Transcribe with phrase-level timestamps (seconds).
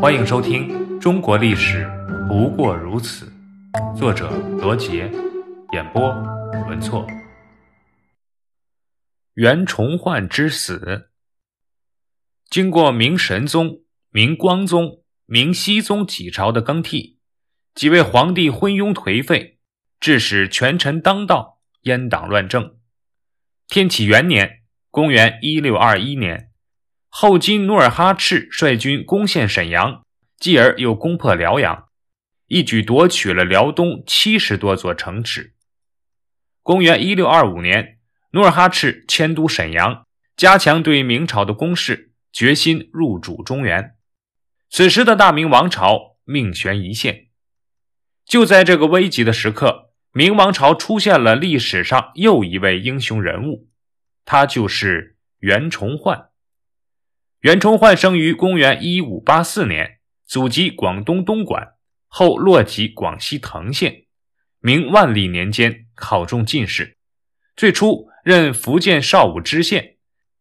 [0.00, 0.68] 欢迎收听
[1.00, 1.84] 《中国历史
[2.28, 3.26] 不过如此》，
[3.96, 5.10] 作者罗杰，
[5.72, 6.08] 演播
[6.68, 7.04] 文措。
[9.34, 11.10] 袁崇焕之死，
[12.48, 13.80] 经过明神宗、
[14.10, 17.18] 明光宗、明熹宗几朝的更替，
[17.74, 19.58] 几位皇帝昏庸颓废，
[19.98, 22.76] 致使权臣当道，阉党乱政。
[23.66, 24.62] 天启元年
[24.92, 26.44] （公元1621年）。
[27.08, 30.04] 后金努尔哈赤率军攻陷沈阳，
[30.38, 31.88] 继而又攻破辽阳，
[32.46, 35.54] 一举夺取了辽东七十多座城池。
[36.62, 37.98] 公元一六二五年，
[38.32, 43.94] 努尔哈赤迁都沈阳，加强对明朝的攻势，决心入主中原。
[44.68, 47.28] 此时的大明王朝命悬一线。
[48.26, 53.70] 就在这个危急的时刻，明王朝出现了历史上又一位英雄人物，
[54.26, 56.27] 他就是袁崇焕。
[57.40, 61.74] 袁崇焕生于公元一五八四年，祖籍广东东莞，
[62.08, 64.06] 后落籍广西藤县。
[64.58, 66.98] 明万历年间考中进士，
[67.54, 69.98] 最初任福建邵武知县。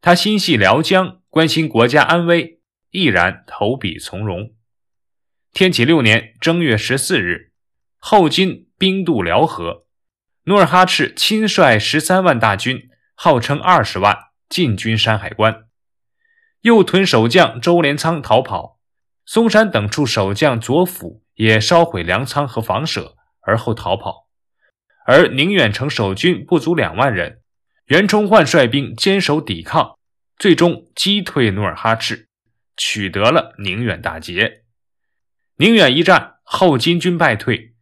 [0.00, 4.54] 他心系辽江，关心国家安危，毅然投笔从戎。
[5.52, 7.52] 天启六年正月十四日，
[7.98, 9.84] 后金兵渡辽河，
[10.44, 14.16] 努尔哈赤亲率十三万大军，号称二十万，
[14.48, 15.67] 进军山海关。
[16.62, 18.80] 右屯守将周连仓逃跑，
[19.24, 24.26] 嵩山等处守将左辅也烧毁粮仓和房舍，而后逃跑。
[25.06, 27.42] 而宁远城守军不足两万人，
[27.86, 29.96] 袁崇焕率兵坚守抵抗，
[30.36, 32.28] 最终击退努尔哈赤，
[32.76, 34.64] 取得了宁远大捷。
[35.58, 37.74] 宁远一战，后金军败退，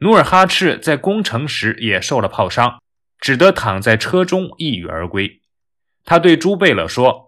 [0.00, 2.78] 努尔哈赤在攻城时也受了炮伤，
[3.18, 5.40] 只得躺在车中抑郁而归。
[6.04, 7.27] 他对朱贝勒说。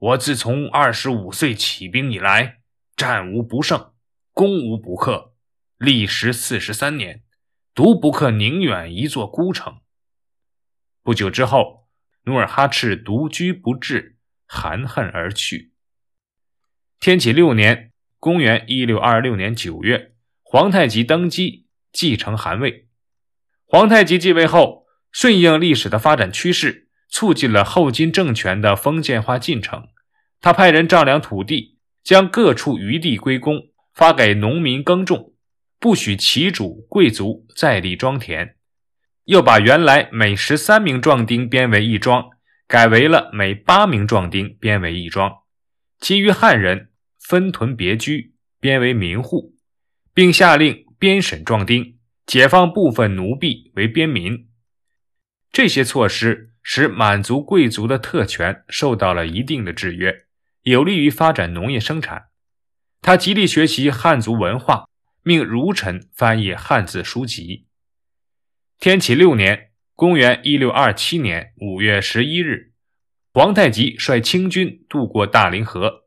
[0.00, 2.62] 我自从二十五岁起兵以来，
[2.96, 3.92] 战无不胜，
[4.32, 5.34] 攻无不克，
[5.76, 7.22] 历时四十三年，
[7.74, 9.82] 独不克宁远一座孤城。
[11.02, 11.86] 不久之后，
[12.24, 14.16] 努尔哈赤独居不治，
[14.46, 15.74] 含恨而去。
[16.98, 22.88] 天启六年（公元一六二六年九月），皇太极登基，继承汗位。
[23.66, 26.89] 皇太极继位后，顺应历史的发展趋势。
[27.10, 29.88] 促进了后金政权的封建化进程。
[30.40, 35.34] 他派人丈量土地，将各处余地归公，发给农民耕种，
[35.78, 38.56] 不许旗主贵族再立庄田。
[39.24, 42.30] 又把原来每十三名壮丁编为一庄，
[42.66, 45.30] 改为了每八名壮丁编为一庄。
[46.00, 49.56] 其余汉人分屯别居，编为民户，
[50.14, 54.48] 并下令编审壮丁，解放部分奴婢为边民。
[55.52, 56.49] 这些措施。
[56.62, 60.26] 使满族贵族的特权受到了一定的制约，
[60.62, 62.26] 有利于发展农业生产。
[63.02, 64.88] 他极力学习汉族文化，
[65.22, 67.66] 命儒臣翻译汉字书籍。
[68.78, 72.72] 天启六年（公元1627年）五月十一日，
[73.32, 76.04] 皇太极率清军渡过大凌河，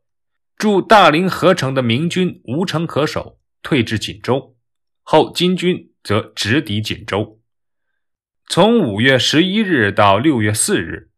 [0.56, 4.56] 驻大凌河城的明军无城可守，退至锦州。
[5.02, 7.40] 后金军则直抵锦州。
[8.46, 11.08] 从五月十一日到六月四日，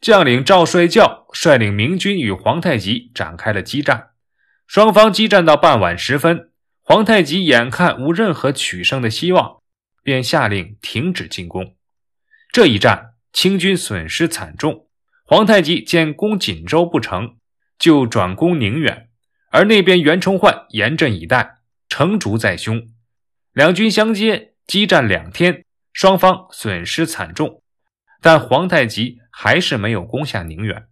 [0.00, 4.08] 将领赵帅教率领明军与皇太极展开了激战。
[4.66, 6.50] 双方激战到傍晚时分，
[6.82, 9.58] 皇太极眼看无任何取胜的希望，
[10.02, 11.76] 便下令停止进攻。
[12.50, 14.86] 这一战，清军损失惨重。
[15.24, 17.36] 皇太极见攻锦州不成
[17.78, 19.10] 就转攻宁远，
[19.50, 21.58] 而那边袁崇焕严阵以待，
[21.88, 22.88] 城竹在胸，
[23.52, 25.64] 两军相接，激战两天。
[25.92, 27.62] 双方损失惨重，
[28.20, 30.88] 但皇太极还是没有攻下宁远。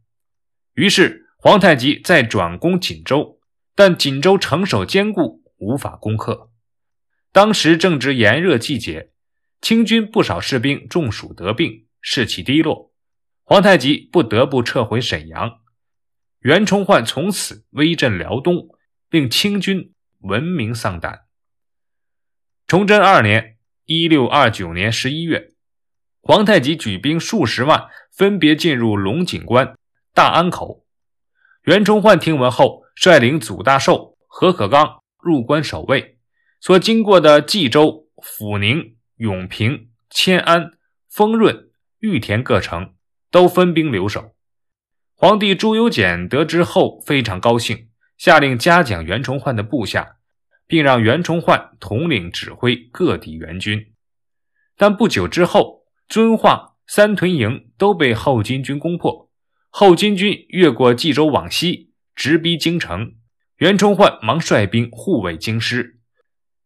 [0.75, 3.41] 于是皇太极再转攻锦州，
[3.75, 6.51] 但锦州城守坚固，无法攻克。
[7.33, 9.13] 当时正值炎热季节，
[9.61, 12.93] 清军不少士兵中暑得病，士气低落。
[13.45, 15.61] 皇太极不得不撤回沈阳。
[16.41, 18.69] 袁崇焕从此威震辽东，
[19.11, 21.27] 令清军闻名丧胆。
[22.67, 23.58] 崇祯二年。
[23.91, 25.53] 一六二九年十一月，
[26.21, 29.79] 皇太极举兵数十万，分别进入龙井关、
[30.13, 30.85] 大安口。
[31.63, 36.19] 袁崇焕听闻后，率领祖大寿、何可刚入关守卫。
[36.61, 40.73] 所经过的冀州、阜宁、永平、迁安、
[41.09, 41.71] 丰润、
[42.01, 42.93] 玉田各城，
[43.31, 44.35] 都分兵留守。
[45.15, 47.89] 皇帝朱由检得知后非常高兴，
[48.19, 50.18] 下令嘉奖袁崇焕的部下。
[50.69, 53.95] 并让袁崇焕统领指挥各地援军，
[54.77, 59.31] 但不久之后，遵化、三屯营都被后金军攻破。
[59.71, 63.15] 后金军越过冀州往西，直逼京城。
[63.57, 65.99] 袁崇焕忙率兵护卫京师。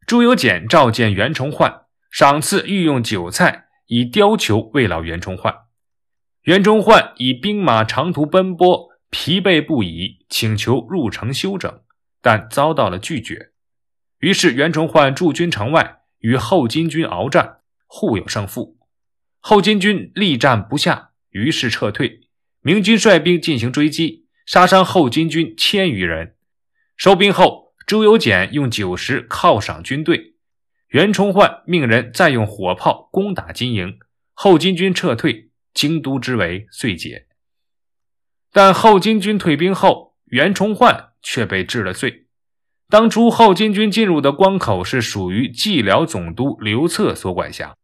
[0.04, 5.54] 朱由检召见袁崇焕，赏赐御用酒菜，以貂裘慰劳袁崇焕。
[6.42, 11.82] 袁崇焕以兵马长途奔波，疲惫不已，请求入城休整，
[12.20, 13.51] 但遭到了拒绝。
[14.22, 17.58] 于是袁崇焕驻军城外，与后金军鏖战，
[17.88, 18.78] 互有胜负。
[19.40, 22.20] 后金军力战不下，于是撤退。
[22.60, 26.36] 明军率兵进行追击，杀伤后金军千余人。
[26.96, 30.36] 收兵后，朱由检用酒食犒赏军队。
[30.90, 33.98] 袁崇焕命人再用火炮攻打金营，
[34.34, 37.26] 后金军撤退，京都之围遂解。
[38.52, 42.26] 但后金军退兵后，袁崇焕却被治了罪。
[42.92, 47.74] 当初后金军进入的关口是属于蓟辽总督刘策所管辖，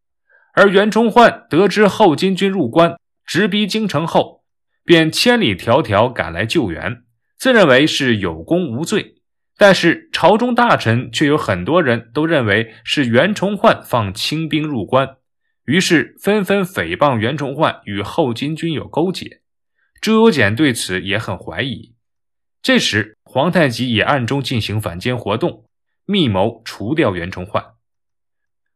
[0.53, 4.45] 而袁崇焕得知后金军入关，直逼京城后，
[4.85, 7.05] 便千里迢迢赶来救援。
[7.39, 9.15] 自认为是有功无罪，
[9.57, 15.17] 但是朝中大臣却有很多人都认为是袁崇焕放清兵入关，
[15.65, 19.41] 于是纷纷诽谤袁崇焕与后金军有勾结。
[20.03, 21.95] 朱由检对此也很怀疑。
[22.61, 25.65] 这时，皇太极也暗中进行反间活动，
[26.07, 27.65] 密谋除掉袁崇焕。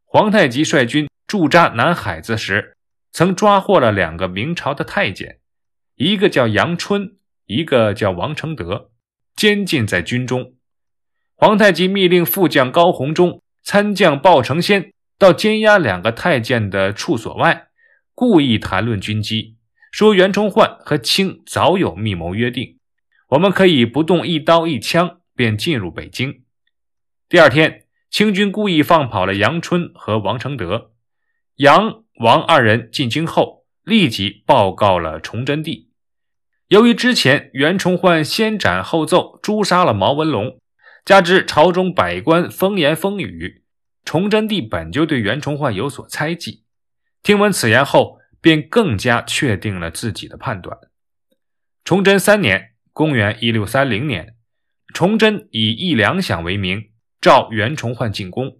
[0.05, 2.77] 皇太极率军驻扎南海子时，
[3.11, 5.39] 曾抓获了两个明朝的太监，
[5.95, 7.17] 一个叫杨春。
[7.45, 8.91] 一个叫王承德，
[9.35, 10.53] 监禁在军中。
[11.35, 17.67] 皇太极密令副将高鸿忠、参将鲍承先到监押两个太监的处所外，
[18.15, 19.57] 故意谈论军机，
[19.91, 22.79] 说袁崇焕和清早有密谋约定，
[23.33, 26.43] 我们可以不动一刀一枪便进入北京。
[27.27, 30.91] 第二天，清军故意放跑了杨春和王承德，
[31.55, 35.89] 杨王二人进京后，立即报告了崇祯帝。
[36.67, 40.59] 由于之前袁崇焕先斩后奏诛杀了毛文龙，
[41.03, 43.63] 加之朝中百官风言风语，
[44.05, 46.63] 崇祯帝本就对袁崇焕有所猜忌。
[47.23, 50.77] 听闻此言后，便更加确定了自己的判断。
[51.83, 54.35] 崇祯三年（公元1630年），
[54.93, 58.59] 崇祯以议粮饷为名，召袁崇焕进宫，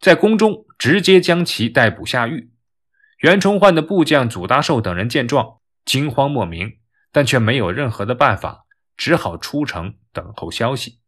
[0.00, 2.50] 在宫中直接将其逮捕下狱。
[3.18, 6.78] 袁崇焕的部将祖大寿等人见状，惊慌莫名。
[7.12, 8.64] 但却没有任何的办法，
[8.96, 10.98] 只好出城等候消息。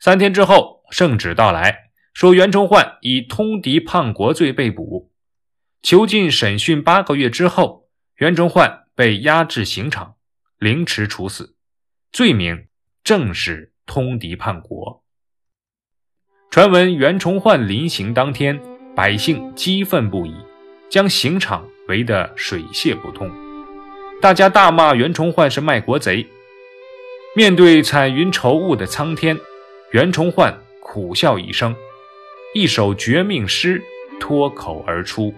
[0.00, 5.12] 三天之后，圣旨到来，说袁崇焕以通敌叛国罪被捕，
[5.80, 10.16] 囚禁审讯八个月之后，袁崇焕被押至刑场，
[10.58, 11.54] 凌迟处死，
[12.10, 12.66] 罪名
[13.04, 15.02] 正是通敌叛国。
[16.50, 18.58] 传闻袁崇焕临刑当天，
[18.96, 20.34] 百姓激愤不已，
[20.88, 23.30] 将刑场围得水泄不通。
[24.20, 26.26] 大家大骂袁崇焕是卖国贼。
[27.36, 29.38] 面对彩云愁雾的苍天，
[29.92, 31.76] 袁崇焕苦笑一声，
[32.54, 33.80] 一首绝命诗
[34.18, 35.32] 脱口而出：“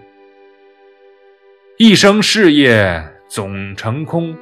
[1.76, 4.34] 一生事业总成空，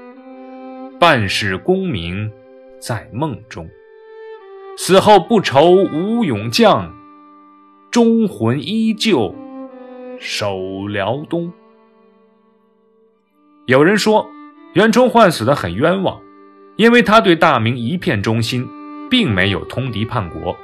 [0.98, 2.30] 半世功名
[2.80, 3.68] 在梦中。
[4.76, 6.94] 死后不愁无勇将，
[7.90, 9.34] 忠魂依旧
[10.18, 11.52] 守辽东。”
[13.66, 14.28] 有人说，
[14.72, 16.20] 袁崇焕死得很冤枉，
[16.76, 18.68] 因为他对大明一片忠心，
[19.10, 20.56] 并没有通敌叛国。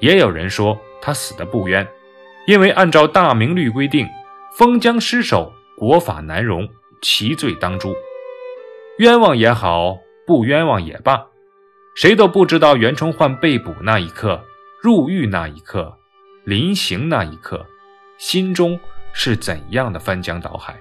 [0.00, 1.86] 也有人说他死得不冤，
[2.46, 4.06] 因为按照大明律规定，
[4.56, 6.68] 封疆失守，国法难容，
[7.00, 7.94] 其罪当诛。
[8.98, 11.26] 冤枉也好，不冤枉也罢，
[11.96, 14.44] 谁都不知道袁崇焕被捕那一刻、
[14.82, 15.96] 入狱那一刻、
[16.44, 17.66] 临刑那一刻，
[18.18, 18.78] 心中
[19.14, 20.78] 是怎样的翻江倒海。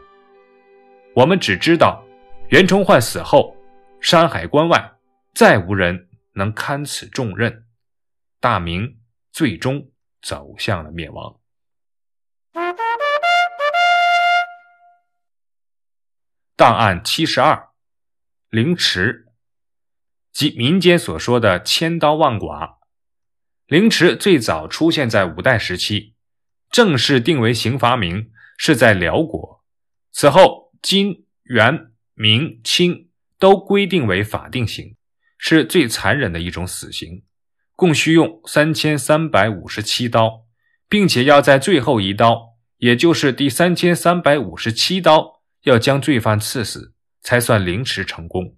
[1.15, 2.03] 我们只知道，
[2.49, 3.55] 袁崇焕死后，
[4.01, 4.91] 山海关外
[5.33, 7.65] 再无人能堪此重任，
[8.41, 8.99] 大明
[9.31, 9.89] 最终
[10.21, 11.39] 走向了灭亡。
[16.57, 17.70] 档案七十二，
[18.51, 19.27] 凌迟，
[20.33, 22.79] 即民间所说的千刀万剐。
[23.65, 26.15] 凌迟最早出现在五代时期，
[26.69, 29.63] 正式定为刑罚名是在辽国，
[30.11, 30.69] 此后。
[30.81, 34.95] 金、元、明、清都规定为法定刑，
[35.37, 37.23] 是最残忍的一种死刑，
[37.75, 40.47] 共需用三千三百五十七刀，
[40.89, 48.57] 并且要在最后一刀，也就是第三千三百五十七刀，要将罪犯刺死，才算凌迟成功。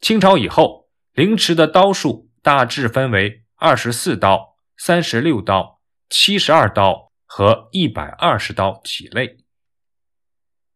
[0.00, 9.41] 清朝以后，凌迟的刀数大致分为二十四刀、三十六刀、七十二刀和一百二十刀几类。